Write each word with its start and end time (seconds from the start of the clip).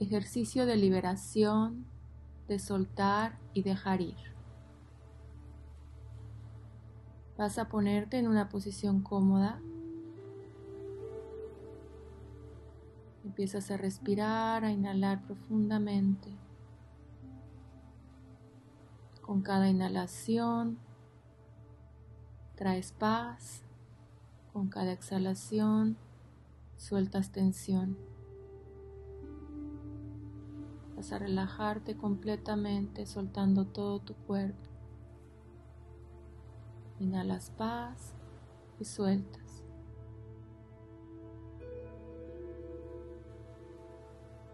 Ejercicio 0.00 0.64
de 0.64 0.76
liberación, 0.76 1.84
de 2.48 2.58
soltar 2.58 3.38
y 3.52 3.62
dejar 3.62 4.00
ir. 4.00 4.16
Vas 7.36 7.58
a 7.58 7.68
ponerte 7.68 8.16
en 8.16 8.26
una 8.26 8.48
posición 8.48 9.02
cómoda. 9.02 9.60
Empiezas 13.24 13.70
a 13.70 13.76
respirar, 13.76 14.64
a 14.64 14.72
inhalar 14.72 15.22
profundamente. 15.22 16.34
Con 19.20 19.42
cada 19.42 19.68
inhalación 19.68 20.78
traes 22.56 22.92
paz. 22.92 23.64
Con 24.54 24.68
cada 24.68 24.92
exhalación 24.92 25.98
sueltas 26.78 27.32
tensión. 27.32 28.09
Vas 31.00 31.12
a 31.12 31.18
relajarte 31.18 31.96
completamente 31.96 33.06
soltando 33.06 33.64
todo 33.64 34.00
tu 34.00 34.12
cuerpo. 34.14 34.68
Inhalas 36.98 37.48
paz 37.52 38.12
y 38.78 38.84
sueltas. 38.84 39.62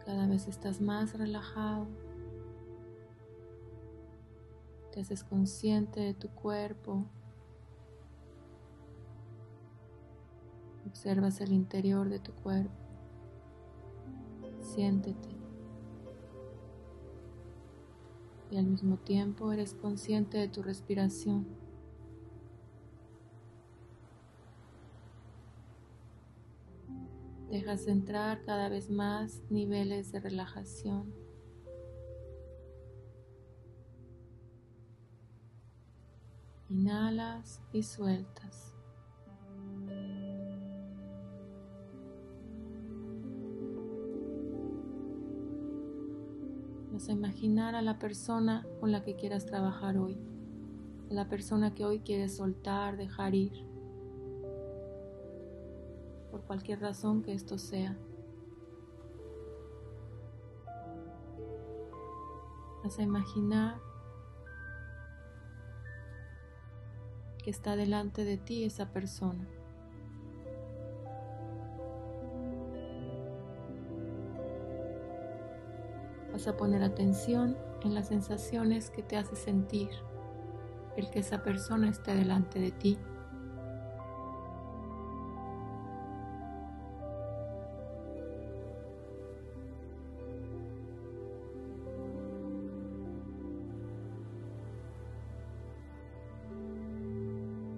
Cada 0.05 0.29
vez 0.29 0.47
estás 0.47 0.81
más 0.81 1.19
relajado. 1.19 1.89
Te 4.93 5.01
haces 5.01 5.25
consciente 5.25 5.99
de 5.99 6.15
tu 6.15 6.29
cuerpo. 6.29 7.07
Observas 10.87 11.41
el 11.41 11.51
interior 11.51 12.09
de 12.09 12.21
tu 12.21 12.31
cuerpo. 12.35 12.71
Siéntete. 14.61 15.36
Y 18.51 18.59
al 18.59 18.67
mismo 18.67 18.97
tiempo 18.99 19.53
eres 19.53 19.75
consciente 19.75 20.39
de 20.39 20.49
tu 20.49 20.63
respiración. 20.63 21.47
Dejas 27.51 27.87
entrar 27.87 28.43
cada 28.45 28.69
vez 28.69 28.91
más 28.91 29.43
niveles 29.51 30.13
de 30.13 30.21
relajación. 30.21 31.13
Inhalas 36.69 37.63
y 37.73 37.83
sueltas. 37.83 38.76
Vas 46.97 47.11
a 47.11 47.13
imaginar 47.13 47.75
a 47.75 47.83
la 47.83 47.99
persona 47.99 48.67
con 48.81 48.91
la 48.91 49.03
que 49.03 49.17
quieras 49.17 49.45
trabajar 49.45 49.99
hoy, 49.99 50.17
a 51.11 51.13
la 51.13 51.29
persona 51.29 51.75
que 51.75 51.85
hoy 51.85 52.01
quieres 52.01 52.37
soltar, 52.37 52.97
dejar 52.97 53.35
ir 53.35 53.53
por 56.31 56.41
cualquier 56.45 56.81
razón 56.81 57.23
que 57.23 57.35
esto 57.35 57.59
sea. 57.59 57.99
Vas 62.83 62.99
a 62.99 63.03
imaginar 63.03 63.79
que 67.45 67.51
está 67.51 67.77
delante 67.77 68.25
de 68.25 68.39
ti 68.39 68.65
esa 68.65 68.91
persona. 68.95 69.47
Vas 76.37 76.49
a 76.49 76.57
poner 76.59 76.83
atención 76.83 77.57
en 77.83 77.95
las 77.95 78.09
sensaciones 78.09 78.91
que 78.91 79.03
te 79.03 79.17
hace 79.17 79.35
sentir 79.37 79.89
el 80.95 81.09
que 81.09 81.21
esa 81.21 81.43
persona 81.43 81.89
esté 81.89 82.15
delante 82.15 82.61
de 82.61 82.73
ti. 82.73 82.99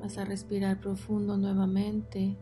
Vas 0.00 0.18
a 0.18 0.24
respirar 0.24 0.80
profundo 0.80 1.36
nuevamente. 1.36 2.36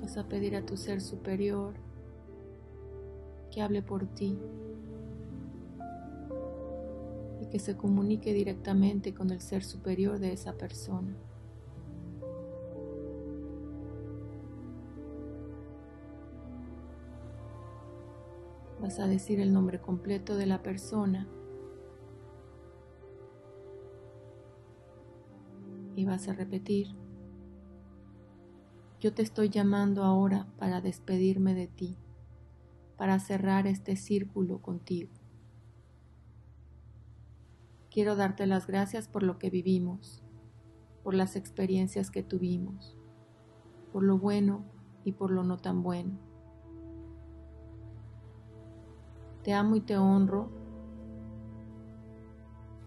Vas 0.00 0.16
a 0.16 0.26
pedir 0.26 0.56
a 0.56 0.64
tu 0.64 0.78
ser 0.78 1.02
superior 1.02 1.91
que 3.52 3.62
hable 3.62 3.82
por 3.82 4.06
ti. 4.06 4.36
Y 7.40 7.46
que 7.46 7.58
se 7.58 7.76
comunique 7.76 8.32
directamente 8.32 9.14
con 9.14 9.30
el 9.30 9.40
ser 9.40 9.62
superior 9.62 10.18
de 10.18 10.32
esa 10.32 10.54
persona. 10.54 11.14
Vas 18.80 18.98
a 18.98 19.06
decir 19.06 19.38
el 19.38 19.52
nombre 19.52 19.80
completo 19.80 20.36
de 20.36 20.46
la 20.46 20.62
persona. 20.62 21.28
Y 25.94 26.04
vas 26.04 26.26
a 26.26 26.32
repetir, 26.32 26.88
yo 28.98 29.12
te 29.12 29.22
estoy 29.22 29.50
llamando 29.50 30.04
ahora 30.04 30.46
para 30.58 30.80
despedirme 30.80 31.54
de 31.54 31.66
ti, 31.66 31.98
para 33.02 33.18
cerrar 33.18 33.66
este 33.66 33.96
círculo 33.96 34.62
contigo. 34.62 35.10
Quiero 37.90 38.14
darte 38.14 38.46
las 38.46 38.68
gracias 38.68 39.08
por 39.08 39.24
lo 39.24 39.40
que 39.40 39.50
vivimos, 39.50 40.22
por 41.02 41.12
las 41.12 41.34
experiencias 41.34 42.12
que 42.12 42.22
tuvimos, 42.22 42.96
por 43.92 44.04
lo 44.04 44.18
bueno 44.18 44.64
y 45.02 45.10
por 45.10 45.32
lo 45.32 45.42
no 45.42 45.56
tan 45.56 45.82
bueno. 45.82 46.16
Te 49.42 49.52
amo 49.52 49.74
y 49.74 49.80
te 49.80 49.98
honro 49.98 50.48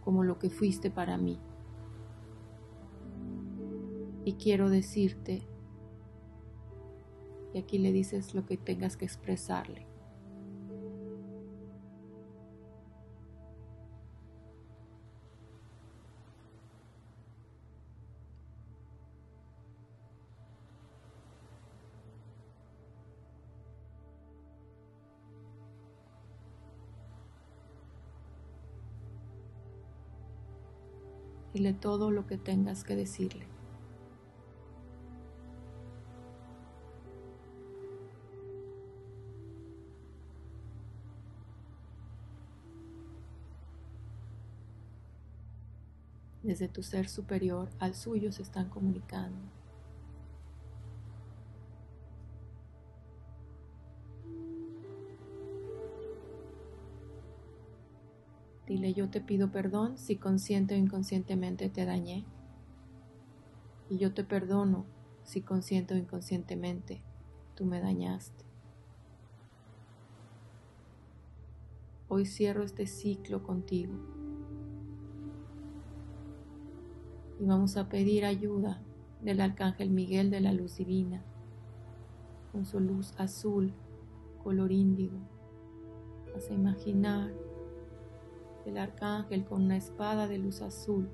como 0.02 0.24
lo 0.24 0.40
que 0.40 0.50
fuiste 0.50 0.90
para 0.90 1.18
mí 1.18 1.42
y 4.24 4.36
quiero 4.36 4.70
decirte, 4.70 5.46
y 7.54 7.58
aquí 7.58 7.80
le 7.80 7.92
dices 7.92 8.34
lo 8.34 8.46
que 8.46 8.56
tengas 8.56 8.96
que 8.96 9.04
expresarle. 9.04 9.94
Dile 31.56 31.72
todo 31.72 32.12
lo 32.12 32.28
que 32.28 32.38
tengas 32.38 32.84
que 32.84 32.98
decirle. 32.98 33.48
desde 46.44 46.68
tu 46.68 46.84
ser 46.84 47.08
superior 47.10 47.70
al 47.80 47.96
suyo 47.96 48.32
se 48.34 48.44
están 48.44 48.70
comunicando. 48.70 49.40
Dile, 58.67 58.94
yo 58.94 59.09
te 59.09 59.21
pido 59.21 59.51
perdón 59.51 59.97
si 59.97 60.15
consciente 60.15 60.75
o 60.75 60.77
inconscientemente 60.77 61.69
te 61.69 61.85
dañé. 61.85 62.25
Y 63.89 63.97
yo 63.97 64.13
te 64.13 64.23
perdono 64.23 64.85
si 65.23 65.41
consciente 65.41 65.94
o 65.94 65.97
inconscientemente 65.97 67.01
tú 67.56 67.65
me 67.65 67.79
dañaste. 67.79 68.44
Hoy 72.07 72.25
cierro 72.25 72.63
este 72.63 72.88
ciclo 72.88 73.44
contigo. 73.44 73.94
y 77.39 77.45
vamos 77.45 77.77
a 77.77 77.89
pedir 77.89 78.25
ayuda 78.25 78.81
del 79.21 79.41
Arcángel 79.41 79.89
Miguel 79.89 80.29
de 80.29 80.41
la 80.41 80.53
Luz 80.53 80.77
Divina, 80.77 81.23
con 82.51 82.65
su 82.65 82.79
luz 82.79 83.13
azul, 83.17 83.73
color 84.44 84.71
índigo. 84.71 85.17
Vas 86.33 86.50
a 86.50 86.53
imaginar 86.53 87.33
el 88.65 88.77
Arcángel 88.77 89.45
con 89.45 89.63
una 89.63 89.77
espada 89.77 90.27
de 90.27 90.38
luz 90.38 90.62
azul 90.62 91.09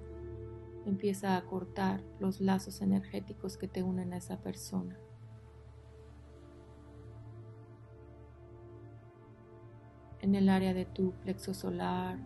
empieza 0.86 1.38
a 1.38 1.46
cortar 1.46 2.02
los 2.20 2.42
lazos 2.42 2.82
energéticos 2.82 3.58
que 3.58 3.68
te 3.68 3.84
unen 3.84 4.14
a 4.14 4.18
esa 4.18 4.42
persona. 4.42 4.98
en 10.22 10.36
el 10.36 10.50
área 10.50 10.74
de 10.74 10.86
tu 10.86 11.12
plexo 11.24 11.54
solar, 11.54 12.18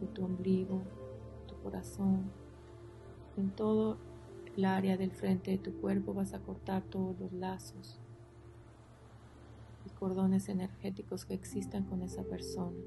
de 0.00 0.06
tu 0.06 0.24
ombligo, 0.24 0.82
tu 1.46 1.56
corazón, 1.60 2.30
en 3.36 3.50
todo 3.50 3.98
el 4.56 4.64
área 4.64 4.96
del 4.96 5.10
frente 5.10 5.50
de 5.50 5.58
tu 5.58 5.72
cuerpo 5.80 6.14
vas 6.14 6.34
a 6.34 6.40
cortar 6.40 6.82
todos 6.84 7.18
los 7.18 7.32
lazos 7.32 8.00
y 9.86 9.90
cordones 9.90 10.48
energéticos 10.48 11.24
que 11.24 11.34
existan 11.34 11.84
con 11.84 12.02
esa 12.02 12.22
persona. 12.22 12.78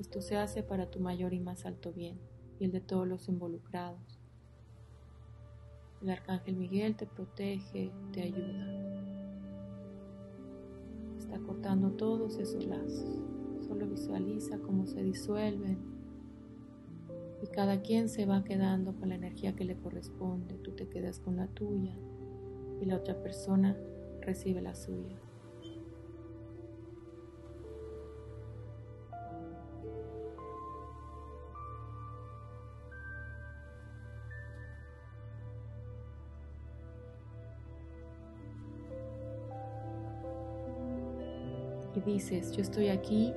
Esto 0.00 0.22
se 0.22 0.38
hace 0.38 0.62
para 0.62 0.90
tu 0.90 0.98
mayor 0.98 1.34
y 1.34 1.40
más 1.40 1.66
alto 1.66 1.92
bien 1.92 2.18
y 2.58 2.64
el 2.64 2.72
de 2.72 2.80
todos 2.80 3.06
los 3.06 3.28
involucrados. 3.28 4.18
El 6.00 6.08
arcángel 6.08 6.56
Miguel 6.56 6.96
te 6.96 7.06
protege, 7.06 7.92
te 8.10 8.22
ayuda. 8.22 8.66
Está 11.18 11.38
cortando 11.40 11.90
todos 11.90 12.38
esos 12.38 12.64
lazos. 12.64 13.20
Solo 13.68 13.86
visualiza 13.86 14.58
cómo 14.60 14.86
se 14.86 15.02
disuelven 15.02 15.78
y 17.42 17.46
cada 17.48 17.82
quien 17.82 18.08
se 18.08 18.24
va 18.24 18.42
quedando 18.42 18.94
con 18.94 19.10
la 19.10 19.16
energía 19.16 19.54
que 19.54 19.66
le 19.66 19.76
corresponde. 19.76 20.56
Tú 20.56 20.72
te 20.72 20.88
quedas 20.88 21.20
con 21.20 21.36
la 21.36 21.46
tuya 21.48 21.94
y 22.80 22.86
la 22.86 22.96
otra 22.96 23.22
persona 23.22 23.76
recibe 24.22 24.62
la 24.62 24.74
suya. 24.74 25.18
Dices, 42.00 42.52
yo 42.52 42.62
estoy 42.62 42.88
aquí, 42.88 43.32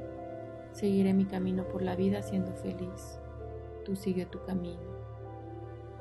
seguiré 0.71 1.13
mi 1.13 1.25
camino 1.25 1.67
por 1.67 1.81
la 1.81 1.95
vida 1.95 2.21
siendo 2.21 2.53
feliz. 2.53 3.19
Tú 3.85 3.95
sigue 3.95 4.25
tu 4.25 4.43
camino. 4.43 4.93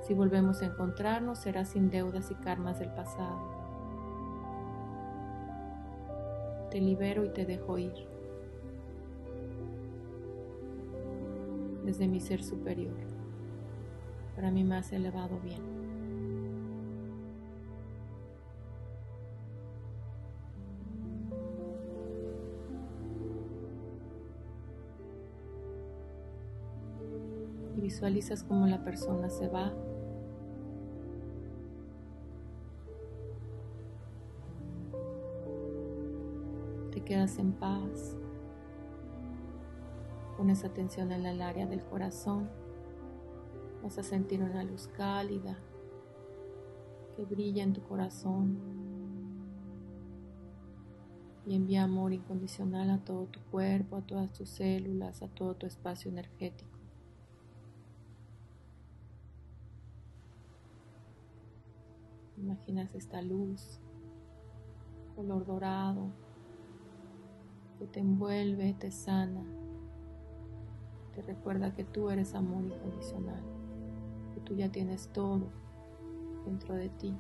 Si 0.03 0.15
volvemos 0.15 0.63
a 0.63 0.67
encontrarnos, 0.67 1.39
será 1.39 1.65
sin 1.65 1.91
deudas 1.91 2.31
y 2.31 2.35
karmas 2.35 2.79
del 2.79 2.91
pasado. 2.91 3.39
Te 6.71 6.81
libero 6.81 7.25
y 7.25 7.31
te 7.31 7.45
dejo 7.45 7.79
ir. 7.79 7.95
Desde 11.85 12.09
mi 12.09 12.21
ser 12.21 12.43
superior, 12.43 12.97
para 14.35 14.51
mi 14.51 14.65
más 14.65 14.93
elevado 14.93 15.39
bien. 15.41 15.92
Visualizas 27.83 28.45
cómo 28.45 28.67
la 28.67 28.85
persona 28.85 29.29
se 29.29 29.49
va. 29.49 29.73
Te 36.93 37.03
quedas 37.03 37.39
en 37.39 37.53
paz. 37.53 38.17
Pones 40.37 40.65
atención 40.65 41.11
en 41.13 41.27
el 41.27 41.43
área 41.43 41.67
del 41.67 41.83
corazón. 41.85 42.49
Vas 43.83 43.99
a 43.99 44.05
sentir 44.05 44.43
una 44.43 44.63
luz 44.63 44.89
cálida 44.97 45.59
que 47.17 47.25
brilla 47.25 47.65
en 47.65 47.73
tu 47.73 47.83
corazón 47.83 48.57
y 51.45 51.57
envía 51.57 51.83
amor 51.83 52.13
incondicional 52.13 52.91
a 52.91 53.05
todo 53.05 53.27
tu 53.27 53.41
cuerpo, 53.51 53.97
a 53.97 54.03
todas 54.03 54.33
tus 54.33 54.49
células, 54.49 55.23
a 55.23 55.29
todo 55.29 55.55
tu 55.55 55.67
espacio 55.67 56.11
energético. 56.11 56.72
Imaginas 62.53 62.95
esta 62.95 63.23
luz, 63.23 63.81
color 65.17 65.47
dorado, 65.47 66.11
que 67.79 67.87
te 67.87 68.01
envuelve, 68.01 68.75
te 68.75 68.91
sana, 68.91 69.43
te 71.15 71.23
recuerda 71.23 71.75
que 71.75 71.85
tú 71.85 72.11
eres 72.11 72.35
amor 72.35 72.63
incondicional, 72.63 73.43
que 74.35 74.41
tú 74.43 74.55
ya 74.55 74.71
tienes 74.71 75.09
todo 75.15 75.47
dentro 76.45 76.75
de 76.75 76.91
ti. 76.91 77.17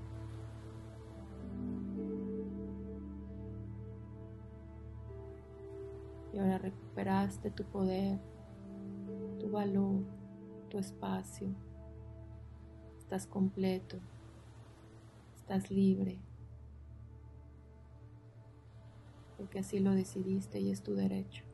Y 6.35 6.39
ahora 6.41 6.59
recuperaste 6.59 7.51
tu 7.51 7.65
poder, 7.65 8.21
tu 9.41 9.51
valor, 9.51 10.03
tu 10.69 10.79
espacio. 10.79 11.49
Estás 12.99 13.27
completo, 13.27 13.99
estás 15.53 15.71
libre, 15.71 16.19
porque 19.37 19.59
así 19.59 19.81
lo 19.81 19.91
decidiste 19.91 20.61
y 20.61 20.71
es 20.71 20.83
tu 20.83 20.95
derecho. 20.95 21.45